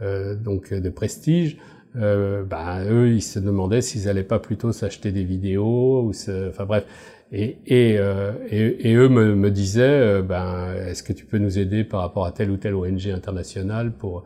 donc 0.00 0.74
de 0.74 0.90
prestige, 0.90 1.58
euh, 1.96 2.42
bah, 2.44 2.84
eux, 2.84 3.10
ils 3.10 3.22
se 3.22 3.38
demandaient 3.38 3.82
s'ils 3.82 4.08
allaient 4.08 4.22
pas 4.22 4.38
plutôt 4.38 4.72
s'acheter 4.72 5.12
des 5.12 5.24
vidéos, 5.24 6.02
ou 6.02 6.12
se... 6.12 6.48
enfin 6.48 6.64
bref. 6.64 6.84
Et, 7.32 7.56
et, 7.66 7.98
euh, 7.98 8.32
et, 8.50 8.90
et 8.90 8.94
eux 8.94 9.08
me, 9.08 9.34
me 9.34 9.50
disaient, 9.50 9.82
euh, 9.82 10.22
ben, 10.22 10.74
est-ce 10.86 11.02
que 11.02 11.14
tu 11.14 11.24
peux 11.24 11.38
nous 11.38 11.58
aider 11.58 11.82
par 11.82 12.00
rapport 12.00 12.26
à 12.26 12.32
telle 12.32 12.50
ou 12.50 12.58
telle 12.58 12.74
ONG 12.74 13.08
internationale 13.08 13.92
pour 13.92 14.18
euh, 14.18 14.22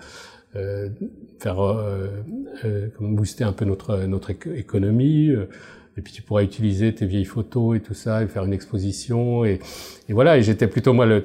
faire 1.38 1.62
euh, 1.62 2.09
euh, 2.65 2.88
booster 3.00 3.45
un 3.45 3.53
peu 3.53 3.65
notre 3.65 4.05
notre 4.07 4.31
économie 4.31 5.33
et 5.99 6.03
puis 6.03 6.12
tu 6.12 6.21
pourras 6.21 6.43
utiliser 6.43 6.95
tes 6.95 7.07
vieilles 7.07 7.25
photos 7.25 7.76
et 7.76 7.81
tout 7.81 7.95
ça 7.95 8.23
et 8.23 8.26
faire 8.26 8.45
une 8.45 8.53
exposition 8.53 9.47
et, 9.47 9.61
et 10.09 10.12
voilà 10.12 10.37
et 10.37 10.43
j'étais 10.43 10.67
plutôt 10.67 10.93
moi 10.93 11.07
le 11.07 11.23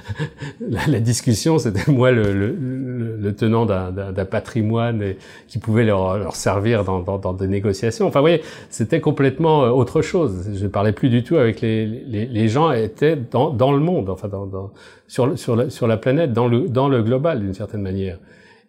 la, 0.60 0.86
la, 0.86 1.00
discussion 1.00 1.58
c'était 1.58 1.90
moi 1.90 2.12
le, 2.12 2.32
le, 2.32 3.16
le 3.16 3.34
tenant 3.34 3.66
d'un 3.66 4.24
patrimoine 4.24 5.02
et, 5.02 5.16
qui 5.48 5.58
pouvait 5.58 5.84
leur, 5.84 6.18
leur 6.18 6.36
servir 6.36 6.84
dans, 6.84 7.00
dans, 7.00 7.18
dans, 7.18 7.32
des 7.32 7.48
négociations. 7.48 8.06
Enfin 8.06 8.20
vous 8.20 8.24
voyez 8.24 8.42
c'était 8.70 9.00
complètement 9.00 9.64
euh, 9.64 9.70
autre 9.70 10.02
chose. 10.02 10.50
Je 10.54 10.66
parlais 10.68 10.92
plus 10.92 11.08
du 11.08 11.24
tout 11.24 11.36
avec 11.36 11.60
les 11.60 11.86
les, 11.86 12.26
les 12.26 12.48
gens 12.48 12.70
étaient 12.70 13.16
dans, 13.16 13.50
dans 13.50 13.72
le 13.72 13.80
monde 13.80 14.08
enfin 14.08 14.28
dans, 14.28 14.46
dans 14.46 14.72
sur 15.08 15.36
sur 15.36 15.56
la, 15.56 15.68
sur 15.68 15.88
la 15.88 15.96
planète 15.96 16.32
dans 16.32 16.46
le 16.46 16.68
dans 16.68 16.88
le 16.88 17.02
global 17.02 17.40
d'une 17.40 17.54
certaine 17.54 17.82
manière 17.82 18.18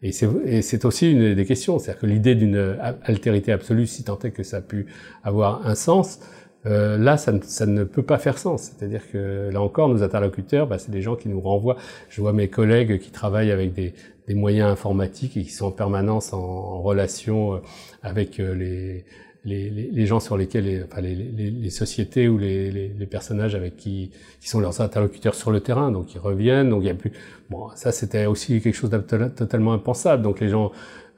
et 0.04 0.12
c'est 0.12 0.86
aussi 0.86 1.12
une 1.12 1.34
des 1.34 1.46
questions, 1.46 1.80
c'est-à-dire 1.80 2.02
que 2.02 2.06
l'idée 2.06 2.36
d'une 2.36 2.78
altérité 3.04 3.52
absolue, 3.52 3.88
si 3.88 4.04
tant 4.04 4.20
est 4.20 4.32
que 4.32 4.44
ça 4.44 4.58
a 4.58 4.62
pu 4.62 4.86
avoir 5.24 5.66
un 5.66 5.74
sens, 5.76 6.20
euh, 6.68 6.98
là, 6.98 7.18
ça 7.18 7.32
ne, 7.32 7.42
ça 7.42 7.66
ne, 7.66 7.84
peut 7.84 8.04
pas 8.04 8.18
faire 8.18 8.38
sens. 8.38 8.64
C'est-à-dire 8.64 9.02
que 9.12 9.50
là 9.52 9.62
encore, 9.62 9.90
nos 9.90 10.04
interlocuteurs, 10.04 10.68
bah, 10.68 10.78
c'est 10.78 10.92
des 10.92 11.02
gens 11.02 11.16
qui 11.16 11.30
nous 11.30 11.40
renvoient. 11.40 11.78
Je 12.10 12.22
vois 12.22 12.34
mes 12.34 12.50
collègues 12.50 13.00
qui 13.00 13.12
travaillent 13.12 13.52
avec 13.52 13.74
des, 13.74 13.94
des 14.28 14.36
moyens 14.36 14.70
informatiques 14.70 15.38
et 15.38 15.44
qui 15.44 15.52
sont 15.52 15.68
en 15.68 15.72
permanence 15.72 16.34
en, 16.34 16.82
relation 16.82 17.62
avec 18.04 18.38
les, 18.38 19.06
les, 19.48 19.70
les, 19.70 20.06
gens 20.06 20.20
sur 20.20 20.38
lesquels, 20.38 20.66
les, 20.66 20.84
enfin, 20.84 21.02
les, 21.02 21.16
les 21.16 21.70
sociétés 21.70 22.28
ou 22.28 22.38
les, 22.38 22.90
personnages 23.10 23.56
avec 23.56 23.78
qui, 23.78 24.12
qui 24.42 24.50
sont 24.50 24.60
leurs 24.60 24.82
interlocuteurs 24.82 25.36
sur 25.36 25.52
le 25.52 25.62
terrain, 25.62 25.92
donc 25.92 26.14
ils 26.14 26.20
reviennent, 26.20 26.70
donc 26.70 26.84
il 26.84 26.88
y 26.88 26.92
a 26.92 26.96
plus. 26.96 27.14
Bon, 27.50 27.70
ça 27.76 27.92
c'était 27.92 28.26
aussi 28.26 28.60
quelque 28.62 28.76
chose 28.76 28.90
de 28.90 28.98
totalement 28.98 29.74
impensable. 29.74 30.22
Donc 30.22 30.42
les 30.42 30.50
gens 30.50 30.72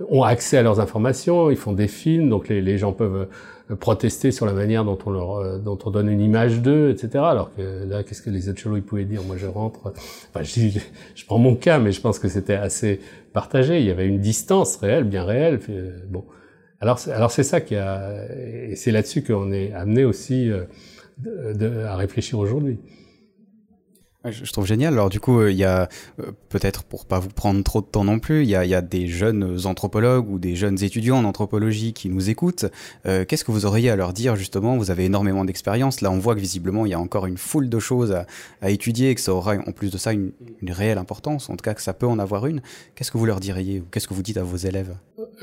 ont 0.09 0.23
accès 0.23 0.57
à 0.57 0.61
leurs 0.61 0.79
informations, 0.79 1.49
ils 1.49 1.57
font 1.57 1.73
des 1.73 1.87
films, 1.87 2.29
donc 2.29 2.47
les, 2.49 2.77
gens 2.77 2.93
peuvent 2.93 3.27
euh, 3.71 3.75
protester 3.75 4.31
sur 4.31 4.45
la 4.45 4.53
manière 4.53 4.85
dont 4.85 4.97
on 5.05 5.09
leur 5.09 5.37
euh, 5.37 5.57
dont 5.57 5.77
on 5.83 5.89
donne 5.89 6.09
une 6.09 6.21
image 6.21 6.61
d'eux, 6.61 6.91
etc. 6.91 7.23
Alors 7.27 7.53
que 7.55 7.85
là, 7.85 8.03
qu'est-ce 8.03 8.21
que 8.21 8.29
les 8.29 8.47
autres 8.47 8.61
ils 8.75 8.83
pouvaient 8.83 9.05
dire? 9.05 9.23
Moi, 9.23 9.37
je 9.37 9.47
rentre. 9.47 9.91
Enfin, 10.33 10.43
je, 10.43 10.79
je, 11.15 11.25
prends 11.25 11.39
mon 11.39 11.55
cas, 11.55 11.79
mais 11.79 11.91
je 11.91 11.99
pense 11.99 12.19
que 12.19 12.27
c'était 12.29 12.53
assez 12.53 13.01
partagé. 13.33 13.79
Il 13.79 13.85
y 13.85 13.91
avait 13.91 14.07
une 14.07 14.19
distance 14.19 14.77
réelle, 14.77 15.03
bien 15.03 15.23
réelle. 15.23 15.59
Euh, 15.69 15.97
bon, 16.07 16.23
alors, 16.81 16.99
alors 17.09 17.31
c'est 17.31 17.43
ça 17.43 17.61
qui 17.61 17.75
a, 17.75 18.25
et 18.31 18.75
c'est 18.75 18.91
là-dessus 18.91 19.23
qu'on 19.23 19.51
est 19.51 19.73
amené 19.73 20.05
aussi 20.05 20.49
de, 21.17 21.83
à 21.83 21.95
réfléchir 21.95 22.39
aujourd'hui. 22.39 22.79
Je 24.25 24.51
trouve 24.51 24.65
génial. 24.65 24.93
Alors 24.93 25.09
du 25.09 25.21
coup, 25.21 25.39
euh, 25.39 25.49
il 25.49 25.57
y 25.57 25.63
a 25.63 25.87
euh, 26.19 26.31
peut-être 26.49 26.83
pour 26.83 27.05
pas 27.05 27.19
vous 27.19 27.29
prendre 27.29 27.63
trop 27.63 27.79
de 27.79 27.85
temps 27.85 28.03
non 28.03 28.19
plus, 28.19 28.43
il 28.43 28.49
y 28.49 28.55
a, 28.55 28.81
des 28.81 29.07
jeunes 29.07 29.57
anthropologues 29.65 30.29
ou 30.29 30.39
des 30.39 30.57
jeunes 30.57 30.83
étudiants 30.83 31.17
en 31.17 31.23
anthropologie 31.23 31.93
qui 31.93 32.09
nous 32.09 32.29
écoutent. 32.29 32.65
Euh, 33.05 33.23
Qu'est-ce 33.23 33.45
que 33.45 33.51
vous 33.51 33.65
auriez 33.65 33.89
à 33.89 33.95
leur 33.95 34.11
dire 34.11 34.35
justement? 34.35 34.75
Vous 34.75 34.91
avez 34.91 35.05
énormément 35.05 35.45
d'expérience. 35.45 36.01
Là, 36.01 36.11
on 36.11 36.19
voit 36.19 36.35
que 36.35 36.41
visiblement, 36.41 36.85
il 36.85 36.89
y 36.89 36.93
a 36.93 36.99
encore 36.99 37.27
une 37.27 37.37
foule 37.37 37.69
de 37.69 37.79
choses 37.79 38.13
à, 38.61 38.69
étudier 38.69 39.11
et 39.11 39.15
que 39.15 39.21
ça 39.21 39.33
aura 39.33 39.55
en 39.55 39.71
plus 39.71 39.89
de 39.89 39.97
ça 39.97 40.11
une, 40.11 40.31
réelle 40.67 40.97
importance. 40.97 41.49
En 41.49 41.55
tout 41.55 41.63
cas, 41.63 41.73
que 41.73 41.81
ça 41.81 41.93
peut 41.93 42.07
en 42.07 42.19
avoir 42.19 42.45
une. 42.45 42.61
Qu'est-ce 42.95 43.11
que 43.11 43.17
vous 43.17 43.25
leur 43.25 43.39
diriez 43.39 43.79
ou 43.79 43.85
qu'est-ce 43.89 44.07
que 44.09 44.13
vous 44.13 44.21
dites 44.21 44.37
à 44.37 44.43
vos 44.43 44.57
élèves? 44.57 44.95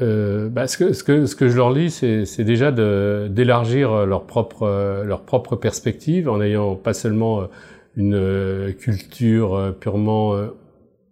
Euh, 0.02 0.50
bah, 0.50 0.68
ce, 0.68 0.76
que, 0.76 0.92
ce, 0.92 1.02
que, 1.02 1.24
ce 1.24 1.34
que 1.34 1.48
je 1.48 1.56
leur 1.56 1.72
dis, 1.72 1.90
c'est 1.90 2.44
déjà 2.44 2.70
d'élargir 2.72 4.04
leur 4.04 4.24
propre 4.24 5.02
leur 5.02 5.22
propre 5.22 5.56
perspective 5.56 6.28
en 6.28 6.42
ayant 6.42 6.74
pas 6.74 6.92
seulement 6.92 7.48
une 7.96 8.14
euh, 8.14 8.72
culture 8.72 9.54
euh, 9.54 9.72
purement 9.72 10.34
euh, 10.34 10.48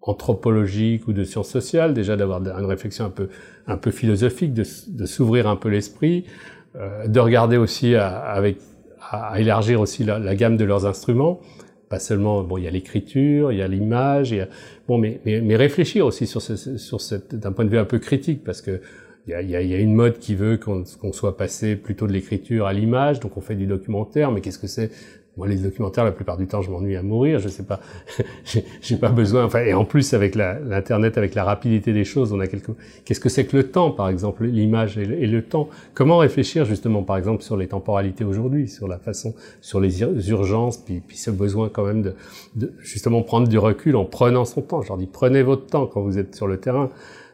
anthropologique 0.02 1.08
ou 1.08 1.12
de 1.12 1.24
sciences 1.24 1.48
sociales, 1.48 1.94
déjà 1.94 2.16
d'avoir 2.16 2.40
une 2.42 2.66
réflexion 2.66 3.06
un 3.06 3.10
peu 3.10 3.28
un 3.66 3.78
peu 3.78 3.90
philosophique, 3.90 4.52
de, 4.52 4.64
s'ouvrir 5.06 5.48
un 5.48 5.56
peu 5.56 5.70
l'esprit, 5.70 6.26
de 6.74 7.18
regarder 7.18 7.56
aussi 7.56 7.94
à, 7.94 8.18
avec 8.18 8.58
à 9.00 9.40
élargir 9.40 9.80
aussi 9.80 10.04
la, 10.04 10.18
la, 10.18 10.34
gamme 10.34 10.58
de 10.58 10.64
leurs 10.66 10.84
instruments, 10.84 11.40
pas 11.88 11.98
seulement 11.98 12.42
bon 12.42 12.58
il 12.58 12.64
y 12.64 12.68
a 12.68 12.70
l'écriture, 12.70 13.50
il 13.50 13.58
y 13.58 13.62
a 13.62 13.68
l'image, 13.68 14.32
y 14.32 14.40
a 14.40 14.48
bon 14.86 14.98
mais, 14.98 15.22
mais, 15.24 15.40
mais 15.40 15.56
réfléchir 15.56 16.04
aussi 16.04 16.26
sur 16.26 16.42
ce, 16.42 16.76
sur 16.76 17.00
cette 17.00 17.34
d'un 17.34 17.52
point 17.52 17.64
de 17.64 17.70
vue 17.70 17.78
un 17.78 17.86
peu 17.86 17.98
critique 17.98 18.44
parce 18.44 18.60
que 18.60 18.82
il 19.26 19.30
y 19.30 19.34
a, 19.34 19.62
y 19.62 19.74
a, 19.74 19.78
une 19.78 19.94
mode 19.94 20.18
qui 20.18 20.34
veut 20.34 20.58
qu'on 20.58 21.12
soit 21.12 21.38
passé 21.38 21.76
plutôt 21.76 22.06
de 22.06 22.12
l'écriture 22.12 22.66
à 22.66 22.74
l'image, 22.74 23.20
donc 23.20 23.38
on 23.38 23.40
fait 23.40 23.54
du 23.54 23.66
documentaire, 23.66 24.30
mais 24.30 24.42
qu'est-ce 24.42 24.58
que 24.58 24.66
c'est 24.66 24.90
moi, 25.36 25.48
les 25.48 25.56
documentaires, 25.56 26.04
la 26.04 26.12
plupart 26.12 26.36
du 26.36 26.46
temps, 26.46 26.62
je 26.62 26.70
m'ennuie 26.70 26.94
à 26.94 27.02
mourir. 27.02 27.40
Je 27.40 27.48
sais 27.48 27.64
pas, 27.64 27.80
j'ai 28.80 28.96
pas 28.96 29.08
besoin. 29.08 29.44
Enfin, 29.44 29.60
et 29.60 29.74
en 29.74 29.84
plus, 29.84 30.14
avec 30.14 30.36
l'internet, 30.36 31.18
avec 31.18 31.34
la 31.34 31.42
rapidité 31.42 31.92
des 31.92 32.04
choses, 32.04 32.32
on 32.32 32.38
a 32.38 32.46
quelque. 32.46 32.70
Qu'est-ce 33.04 33.18
que 33.18 33.28
c'est 33.28 33.44
que 33.44 33.56
le 33.56 33.64
temps, 33.64 33.90
par 33.90 34.08
exemple, 34.08 34.44
l'image 34.44 34.96
et, 34.96 35.26
le 35.26 35.42
temps? 35.42 35.68
Comment 35.92 36.18
réfléchir 36.18 36.64
justement, 36.64 37.02
par 37.02 37.16
exemple, 37.16 37.42
sur 37.42 37.56
les 37.56 37.66
temporalités 37.66 38.24
aujourd'hui, 38.24 38.68
sur 38.68 38.86
la 38.86 38.98
façon, 38.98 39.34
sur 39.60 39.80
les 39.80 40.02
urgences, 40.02 40.76
puis, 40.76 41.00
puis 41.00 41.16
ce 41.16 41.32
besoin 41.32 41.68
quand 41.68 41.84
même 41.84 42.02
de, 42.02 42.14
de, 42.54 42.72
justement 42.78 43.22
prendre 43.22 43.48
du 43.48 43.58
recul 43.58 43.96
en 43.96 44.04
prenant 44.04 44.44
son 44.44 44.62
temps. 44.62 44.82
Je 44.82 44.94
dis, 44.96 45.08
prenez 45.12 45.42
votre 45.42 45.66
temps 45.66 45.86
quand 45.86 46.02
vous 46.02 46.18
êtes 46.18 46.36
sur 46.36 46.46
le 46.46 46.58
terrain. 46.58 46.90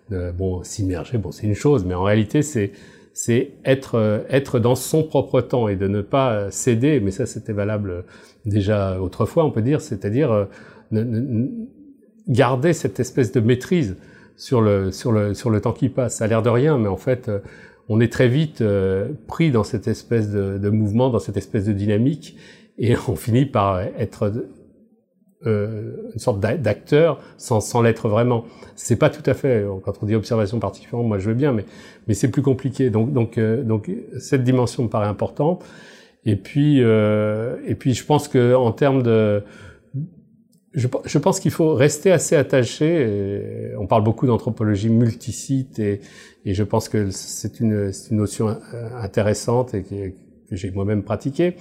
De, 0.08 0.32
bon, 0.32 0.64
s'immerger, 0.64 1.18
bon, 1.18 1.30
c'est 1.30 1.46
une 1.46 1.54
chose, 1.54 1.84
mais 1.84 1.94
en 1.94 2.02
réalité, 2.02 2.42
c'est 2.42 2.72
c'est 3.12 3.52
être 3.64 3.96
euh, 3.96 4.20
être 4.28 4.58
dans 4.58 4.74
son 4.74 5.02
propre 5.02 5.40
temps 5.40 5.68
et 5.68 5.76
de 5.76 5.88
ne 5.88 6.00
pas 6.00 6.50
céder. 6.50 7.00
Mais 7.00 7.10
ça, 7.10 7.26
c'était 7.26 7.52
valable 7.52 8.04
déjà 8.44 9.00
autrefois, 9.00 9.44
on 9.44 9.50
peut 9.50 9.62
dire, 9.62 9.80
c'est-à-dire 9.80 10.48
euh, 10.92 11.46
garder 12.28 12.72
cette 12.72 13.00
espèce 13.00 13.32
de 13.32 13.40
maîtrise 13.40 13.96
sur 14.36 14.60
le 14.60 14.92
sur 14.92 15.12
le 15.12 15.34
sur 15.34 15.50
le 15.50 15.60
temps 15.60 15.72
qui 15.72 15.88
passe. 15.88 16.16
Ça 16.16 16.24
a 16.24 16.26
l'air 16.28 16.42
de 16.42 16.50
rien, 16.50 16.78
mais 16.78 16.88
en 16.88 16.96
fait, 16.96 17.28
euh, 17.28 17.40
on 17.88 18.00
est 18.00 18.12
très 18.12 18.28
vite 18.28 18.62
pris 19.26 19.50
dans 19.50 19.64
cette 19.64 19.88
espèce 19.88 20.30
de, 20.30 20.58
de, 20.58 20.70
mouvement, 20.70 21.10
dans 21.10 21.18
cette 21.18 21.36
espèce 21.36 21.64
de 21.64 21.72
dynamique, 21.72 22.36
et 22.78 22.94
on 23.08 23.16
finit 23.16 23.46
par 23.46 23.80
être 23.80 24.32
euh, 25.46 26.10
une 26.12 26.20
sorte 26.20 26.38
d'acteur 26.38 27.18
sans, 27.38 27.60
sans 27.60 27.80
l'être 27.80 28.08
vraiment. 28.08 28.44
C'est 28.76 28.96
pas 28.96 29.08
tout 29.08 29.22
à 29.24 29.32
fait. 29.32 29.64
Quand 29.84 29.94
on 30.02 30.06
dit 30.06 30.14
observation 30.14 30.58
particulièrement, 30.58 31.08
moi 31.08 31.18
je 31.18 31.28
veux 31.28 31.34
bien, 31.34 31.52
mais 31.52 31.64
mais 32.08 32.14
c'est 32.14 32.30
plus 32.30 32.42
compliqué. 32.42 32.90
Donc 32.90 33.12
donc 33.14 33.38
euh, 33.38 33.62
donc 33.62 33.90
cette 34.18 34.44
dimension 34.44 34.82
me 34.82 34.88
paraît 34.88 35.06
importante. 35.06 35.64
Et 36.26 36.36
puis 36.36 36.82
euh, 36.82 37.56
et 37.66 37.74
puis 37.74 37.94
je 37.94 38.04
pense 38.04 38.28
que 38.28 38.54
en 38.54 38.72
termes 38.72 39.02
de 39.02 39.42
je, 40.74 40.88
je 41.06 41.18
pense 41.18 41.40
qu'il 41.40 41.50
faut 41.52 41.74
rester 41.74 42.12
assez 42.12 42.36
attaché. 42.36 43.72
on 43.78 43.86
parle 43.86 44.04
beaucoup 44.04 44.26
d'anthropologie 44.26 44.90
multisite 44.90 45.78
et, 45.78 46.00
et 46.44 46.52
je 46.52 46.62
pense 46.62 46.90
que 46.90 47.10
c'est 47.10 47.60
une, 47.60 47.90
une 48.10 48.16
notion 48.18 48.56
intéressante 48.94 49.72
et 49.74 49.82
que, 49.82 50.10
que 50.50 50.56
j'ai 50.56 50.70
moi-même 50.70 51.02
pratiquée. 51.02 51.56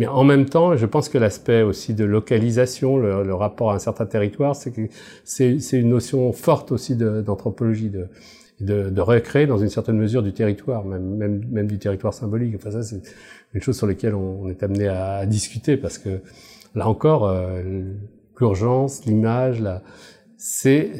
Mais 0.00 0.06
en 0.06 0.24
même 0.24 0.46
temps, 0.46 0.78
je 0.78 0.86
pense 0.86 1.10
que 1.10 1.18
l'aspect 1.18 1.60
aussi 1.60 1.92
de 1.92 2.06
localisation, 2.06 2.96
le, 2.96 3.22
le, 3.22 3.34
rapport 3.34 3.70
à 3.70 3.74
un 3.74 3.78
certain 3.78 4.06
territoire, 4.06 4.56
c'est 4.56 5.72
une 5.72 5.88
notion 5.90 6.32
forte 6.32 6.72
aussi 6.72 6.96
d'anthropologie, 6.96 7.90
de, 7.90 8.08
de, 8.60 8.88
de, 8.88 9.00
recréer 9.02 9.46
dans 9.46 9.58
une 9.58 9.68
certaine 9.68 9.98
mesure 9.98 10.22
du 10.22 10.32
territoire, 10.32 10.86
même, 10.86 11.04
même, 11.16 11.44
même 11.50 11.66
du 11.66 11.78
territoire 11.78 12.14
symbolique. 12.14 12.54
Enfin, 12.56 12.70
ça, 12.70 12.82
c'est 12.82 13.02
une 13.52 13.60
chose 13.60 13.76
sur 13.76 13.86
laquelle 13.86 14.14
on, 14.14 14.48
est 14.48 14.62
amené 14.62 14.88
à, 14.88 15.26
discuter 15.26 15.76
parce 15.76 15.98
que 15.98 16.22
là 16.74 16.88
encore, 16.88 17.28
euh, 17.28 17.82
l'urgence, 18.40 19.04
l'image, 19.04 19.60
la, 19.60 19.82
c'est 20.38 20.94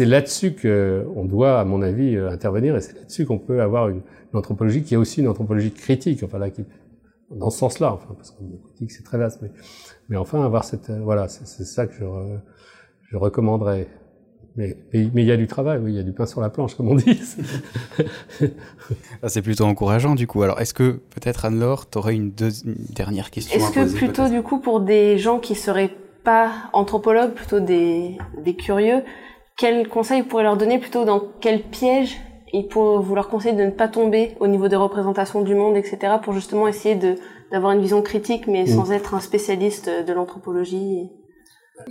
là-dessus 0.00 0.56
qu'on 0.60 1.24
doit, 1.24 1.60
à 1.60 1.64
mon 1.64 1.82
avis, 1.82 2.16
euh, 2.16 2.28
intervenir 2.28 2.74
et 2.74 2.80
c'est 2.80 2.96
là-dessus 2.96 3.26
qu'on 3.26 3.38
peut 3.38 3.62
avoir 3.62 3.90
une, 3.90 4.00
une, 4.32 4.40
anthropologie 4.40 4.82
qui 4.82 4.94
est 4.94 4.96
aussi 4.96 5.20
une 5.20 5.28
anthropologie 5.28 5.70
critique, 5.70 6.24
enfin 6.24 6.40
là, 6.40 6.50
qui, 6.50 6.64
dans 7.30 7.50
ce 7.50 7.58
sens-là, 7.58 7.92
enfin, 7.92 8.14
parce 8.16 8.30
qu'on 8.32 8.44
dit 8.78 8.86
que 8.86 8.92
c'est 8.92 9.04
très 9.04 9.18
vaste, 9.18 9.40
mais, 9.42 9.50
mais 10.08 10.16
enfin, 10.16 10.44
avoir 10.44 10.64
cette, 10.64 10.90
euh, 10.90 11.00
voilà, 11.02 11.28
c'est 11.28 11.64
ça 11.64 11.86
que 11.86 11.94
je, 11.94 12.04
je 13.10 13.16
recommanderais. 13.16 13.88
Mais, 14.56 14.76
mais, 14.92 15.22
il 15.22 15.24
y 15.24 15.30
a 15.30 15.36
du 15.36 15.46
travail, 15.46 15.78
oui, 15.78 15.92
il 15.92 15.96
y 15.96 16.00
a 16.00 16.02
du 16.02 16.12
pain 16.12 16.26
sur 16.26 16.40
la 16.40 16.50
planche, 16.50 16.74
comme 16.74 16.88
on 16.88 16.96
dit. 16.96 17.20
Ah, 19.22 19.28
c'est 19.28 19.42
plutôt 19.42 19.64
encourageant, 19.64 20.14
du 20.14 20.26
coup. 20.26 20.42
Alors, 20.42 20.60
est-ce 20.60 20.74
que, 20.74 21.00
peut-être, 21.10 21.44
Anne-Laure, 21.44 21.88
tu 21.88 21.98
aurais 21.98 22.16
une, 22.16 22.32
une, 22.40 22.74
dernière 22.94 23.30
question 23.30 23.60
Est-ce 23.60 23.72
que 23.72 23.96
plutôt, 23.96 24.28
du 24.28 24.42
coup, 24.42 24.58
pour 24.58 24.80
des 24.80 25.18
gens 25.18 25.38
qui 25.38 25.54
seraient 25.54 25.94
pas 26.24 26.52
anthropologues, 26.72 27.32
plutôt 27.32 27.60
des, 27.60 28.18
des 28.42 28.56
curieux, 28.56 29.04
quels 29.56 29.88
conseils 29.88 30.22
vous 30.22 30.26
pourrez 30.26 30.42
leur 30.42 30.56
donner 30.56 30.78
plutôt 30.78 31.04
dans 31.04 31.22
quel 31.40 31.62
piège 31.62 32.18
il 32.52 32.68
faut 32.70 33.00
vous 33.00 33.14
leur 33.14 33.28
conseiller 33.28 33.54
de 33.54 33.64
ne 33.64 33.70
pas 33.70 33.88
tomber 33.88 34.36
au 34.40 34.46
niveau 34.46 34.68
des 34.68 34.76
représentations 34.76 35.42
du 35.42 35.54
monde, 35.54 35.76
etc., 35.76 36.14
pour 36.22 36.32
justement 36.32 36.68
essayer 36.68 36.94
de 36.94 37.14
d'avoir 37.50 37.72
une 37.72 37.80
vision 37.80 38.00
critique, 38.00 38.46
mais 38.46 38.66
sans 38.66 38.90
mm. 38.90 38.92
être 38.92 39.14
un 39.14 39.20
spécialiste 39.20 39.90
de 40.06 40.12
l'anthropologie. 40.12 41.10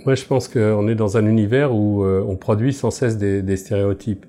Moi, 0.06 0.14
je 0.14 0.24
pense 0.24 0.48
qu'on 0.48 0.88
est 0.88 0.94
dans 0.94 1.18
un 1.18 1.26
univers 1.26 1.74
où 1.74 2.02
euh, 2.02 2.24
on 2.26 2.36
produit 2.36 2.72
sans 2.72 2.90
cesse 2.90 3.18
des, 3.18 3.42
des 3.42 3.56
stéréotypes. 3.56 4.24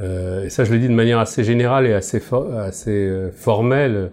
Euh, 0.00 0.44
et 0.44 0.50
ça, 0.50 0.64
je 0.64 0.72
le 0.72 0.78
dis 0.78 0.88
de 0.88 0.94
manière 0.94 1.18
assez 1.18 1.42
générale 1.42 1.86
et 1.86 1.94
assez, 1.94 2.20
assez 2.58 2.90
euh, 2.90 3.30
formelle. 3.30 4.10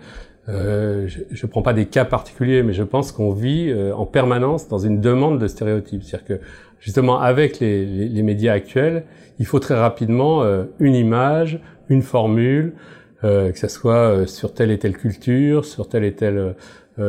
Euh, 0.47 1.07
je 1.07 1.45
ne 1.45 1.49
prends 1.49 1.63
pas 1.63 1.73
des 1.73 1.87
cas 1.87 2.05
particuliers, 2.05 2.61
mais 2.61 2.73
je 2.73 2.83
pense 2.83 3.11
qu'on 3.11 3.31
vit 3.31 3.71
euh, 3.71 3.95
en 3.95 4.05
permanence 4.05 4.67
dans 4.67 4.77
une 4.77 5.01
demande 5.01 5.39
de 5.39 5.47
stéréotypes. 5.47 6.03
C'est-à-dire 6.03 6.27
que 6.27 6.43
justement, 6.85 7.19
avec 7.19 7.59
les, 7.59 7.83
les, 7.83 8.21
médias 8.21 8.53
actuels, 8.53 9.05
il 9.39 9.47
faut 9.47 9.57
très 9.57 9.73
rapidement 9.73 10.43
euh, 10.43 10.65
une 10.77 10.93
image, 10.93 11.59
une 11.89 12.03
formule, 12.03 12.75
euh, 13.23 13.51
que 13.51 13.57
ce 13.57 13.67
soit 13.67 13.95
euh, 13.95 14.25
sur 14.27 14.53
telle 14.53 14.69
et 14.69 14.77
telle 14.77 14.95
culture, 14.95 15.65
sur 15.65 15.89
telle 15.89 16.03
et 16.03 16.13
telle 16.13 16.55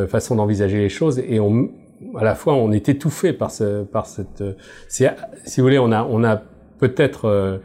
façon 0.08 0.34
d'envisager 0.34 0.78
les 0.78 0.88
choses, 0.88 1.20
et 1.20 1.38
on, 1.38 1.70
à 2.16 2.24
la 2.24 2.34
fois 2.34 2.54
on 2.54 2.72
est 2.72 2.88
étouffé 2.88 3.32
par, 3.32 3.52
ce, 3.52 3.84
par 3.84 4.06
cette... 4.06 4.42
si, 4.88 5.04
vous 5.04 5.62
voulez, 5.62 5.78
on 5.78 5.92
a, 5.92 6.02
on 6.02 6.24
a 6.24 6.42
peut-être 6.80 7.60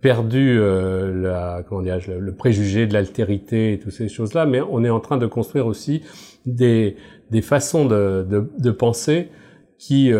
perdu 0.00 0.56
la, 0.56 1.64
comment 1.68 1.80
le, 1.80 2.20
le, 2.20 2.32
préjugé 2.32 2.86
de 2.86 2.92
l'altérité 2.92 3.72
et 3.72 3.78
toutes 3.80 3.90
ces 3.90 4.08
choses-là, 4.08 4.46
mais 4.46 4.60
on 4.60 4.84
est 4.84 4.90
en 4.90 5.00
train 5.00 5.16
de 5.16 5.26
construire 5.26 5.66
aussi 5.66 6.02
des, 6.46 6.94
des 7.32 7.42
façons 7.42 7.86
de, 7.86 8.24
de, 8.56 8.70
penser 8.70 9.30
qui 9.76 10.12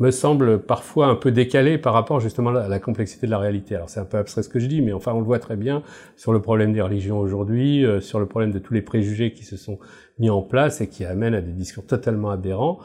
me 0.00 0.10
semble 0.10 0.60
parfois 0.60 1.06
un 1.06 1.14
peu 1.14 1.30
décalé 1.30 1.78
par 1.78 1.92
rapport 1.92 2.20
justement 2.20 2.50
à 2.50 2.68
la 2.68 2.80
complexité 2.80 3.26
de 3.26 3.30
la 3.30 3.38
réalité. 3.38 3.76
Alors 3.76 3.88
c'est 3.88 4.00
un 4.00 4.04
peu 4.04 4.18
abstrait 4.18 4.42
ce 4.42 4.48
que 4.48 4.58
je 4.58 4.66
dis, 4.66 4.82
mais 4.82 4.92
enfin 4.92 5.12
on 5.12 5.20
le 5.20 5.24
voit 5.24 5.38
très 5.38 5.56
bien 5.56 5.82
sur 6.16 6.32
le 6.32 6.42
problème 6.42 6.72
des 6.72 6.80
religions 6.80 7.18
aujourd'hui, 7.18 7.84
euh, 7.84 8.00
sur 8.00 8.18
le 8.18 8.26
problème 8.26 8.50
de 8.50 8.58
tous 8.58 8.74
les 8.74 8.82
préjugés 8.82 9.32
qui 9.32 9.44
se 9.44 9.56
sont 9.56 9.78
mis 10.18 10.30
en 10.30 10.42
place 10.42 10.80
et 10.80 10.88
qui 10.88 11.04
amènent 11.04 11.34
à 11.34 11.40
des 11.40 11.52
discours 11.52 11.86
totalement 11.86 12.30
aberrants. 12.30 12.80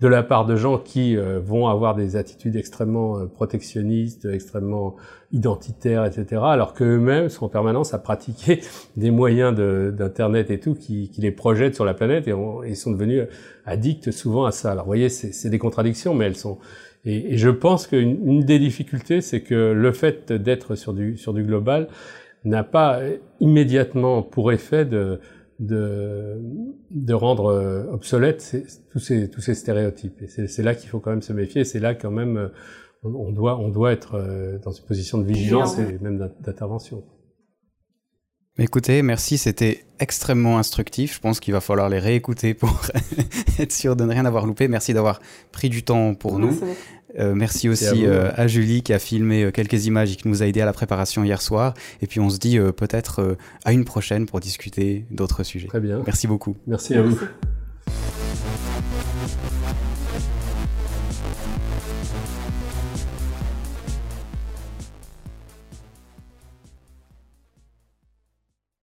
De 0.00 0.08
la 0.08 0.22
part 0.22 0.46
de 0.46 0.56
gens 0.56 0.78
qui 0.78 1.16
euh, 1.16 1.38
vont 1.40 1.68
avoir 1.68 1.94
des 1.94 2.16
attitudes 2.16 2.56
extrêmement 2.56 3.18
euh, 3.18 3.26
protectionnistes, 3.26 4.26
extrêmement 4.26 4.96
identitaires, 5.30 6.04
etc., 6.04 6.42
alors 6.44 6.74
qu'eux-mêmes 6.74 7.28
sont 7.28 7.46
en 7.46 7.48
permanence 7.48 7.94
à 7.94 7.98
pratiquer 7.98 8.60
des 8.96 9.10
moyens 9.10 9.54
d'internet 9.54 10.50
et 10.50 10.58
tout 10.58 10.74
qui, 10.74 11.08
qui, 11.10 11.20
les 11.20 11.30
projettent 11.30 11.74
sur 11.74 11.84
la 11.84 11.94
planète 11.94 12.26
et, 12.28 12.74
sont 12.74 12.90
devenus 12.90 13.26
addicts 13.64 14.10
souvent 14.10 14.44
à 14.44 14.50
ça. 14.50 14.72
Alors, 14.72 14.84
vous 14.84 14.90
voyez, 14.90 15.08
c'est 15.08 15.50
des 15.50 15.58
contradictions, 15.58 16.14
mais 16.14 16.26
elles 16.26 16.36
sont 16.36 16.58
et, 17.04 17.36
je 17.36 17.50
pense 17.50 17.86
qu'une 17.86 18.26
une 18.26 18.40
des 18.40 18.58
difficultés, 18.58 19.20
c'est 19.20 19.40
que 19.40 19.72
le 19.72 19.92
fait 19.92 20.32
d'être 20.32 20.76
sur 20.76 20.92
du 20.92 21.16
sur 21.16 21.34
du 21.34 21.42
global 21.42 21.88
n'a 22.44 22.64
pas 22.64 23.00
immédiatement 23.40 24.22
pour 24.22 24.52
effet 24.52 24.84
de 24.84 25.20
de, 25.62 26.40
de 26.90 27.14
rendre 27.14 27.46
euh, 27.46 27.84
obsolètes 27.92 28.56
tous 28.90 28.98
ces, 28.98 29.30
tous 29.30 29.40
ces 29.40 29.54
stéréotypes. 29.54 30.20
Et 30.22 30.26
c'est 30.26 30.62
là 30.62 30.74
qu'il 30.74 30.88
faut 30.88 30.98
quand 30.98 31.10
même 31.10 31.22
se 31.22 31.32
méfier, 31.32 31.64
c'est 31.64 31.78
là 31.78 31.94
quand 31.94 32.10
même 32.10 32.36
euh, 32.36 32.48
on, 33.04 33.30
doit, 33.30 33.58
on 33.58 33.68
doit 33.68 33.92
être 33.92 34.14
euh, 34.14 34.58
dans 34.58 34.72
une 34.72 34.84
position 34.84 35.18
de 35.18 35.24
vigilance 35.24 35.78
et 35.78 35.98
même 36.00 36.18
d'intervention. 36.40 37.04
Écoutez, 38.58 39.00
merci, 39.00 39.38
c'était 39.38 39.84
extrêmement 39.98 40.58
instructif. 40.58 41.14
Je 41.14 41.20
pense 41.20 41.40
qu'il 41.40 41.54
va 41.54 41.62
falloir 41.62 41.88
les 41.88 41.98
réécouter 41.98 42.52
pour 42.52 42.82
être 43.58 43.72
sûr 43.72 43.96
de 43.96 44.04
ne 44.04 44.10
rien 44.10 44.26
avoir 44.26 44.44
loupé. 44.44 44.68
Merci 44.68 44.92
d'avoir 44.92 45.20
pris 45.52 45.70
du 45.70 45.82
temps 45.82 46.14
pour 46.14 46.38
nous. 46.38 46.60
Euh, 47.18 47.34
merci 47.34 47.68
aussi 47.68 48.06
euh, 48.06 48.30
à, 48.34 48.46
Julie 48.46 48.82
qui 48.82 48.92
a 48.92 48.98
filmé 48.98 49.44
euh, 49.44 49.50
quelques 49.50 49.86
images 49.86 50.12
et 50.12 50.16
qui 50.16 50.28
nous 50.28 50.42
a 50.42 50.46
aidé 50.46 50.60
à 50.60 50.66
la 50.66 50.72
préparation 50.72 51.24
hier 51.24 51.40
soir. 51.40 51.74
Et 52.02 52.06
puis 52.06 52.20
on 52.20 52.28
se 52.28 52.38
dit 52.38 52.58
peut-être 52.76 53.36
à 53.64 53.72
une 53.72 53.86
prochaine 53.86 54.26
pour 54.26 54.40
discuter 54.40 55.06
d'autres 55.10 55.44
sujets. 55.44 55.68
Très 55.68 55.80
bien. 55.80 56.02
Merci 56.04 56.26
beaucoup. 56.26 56.56
Merci 56.66 56.94
à 56.94 57.02
vous. 57.02 57.18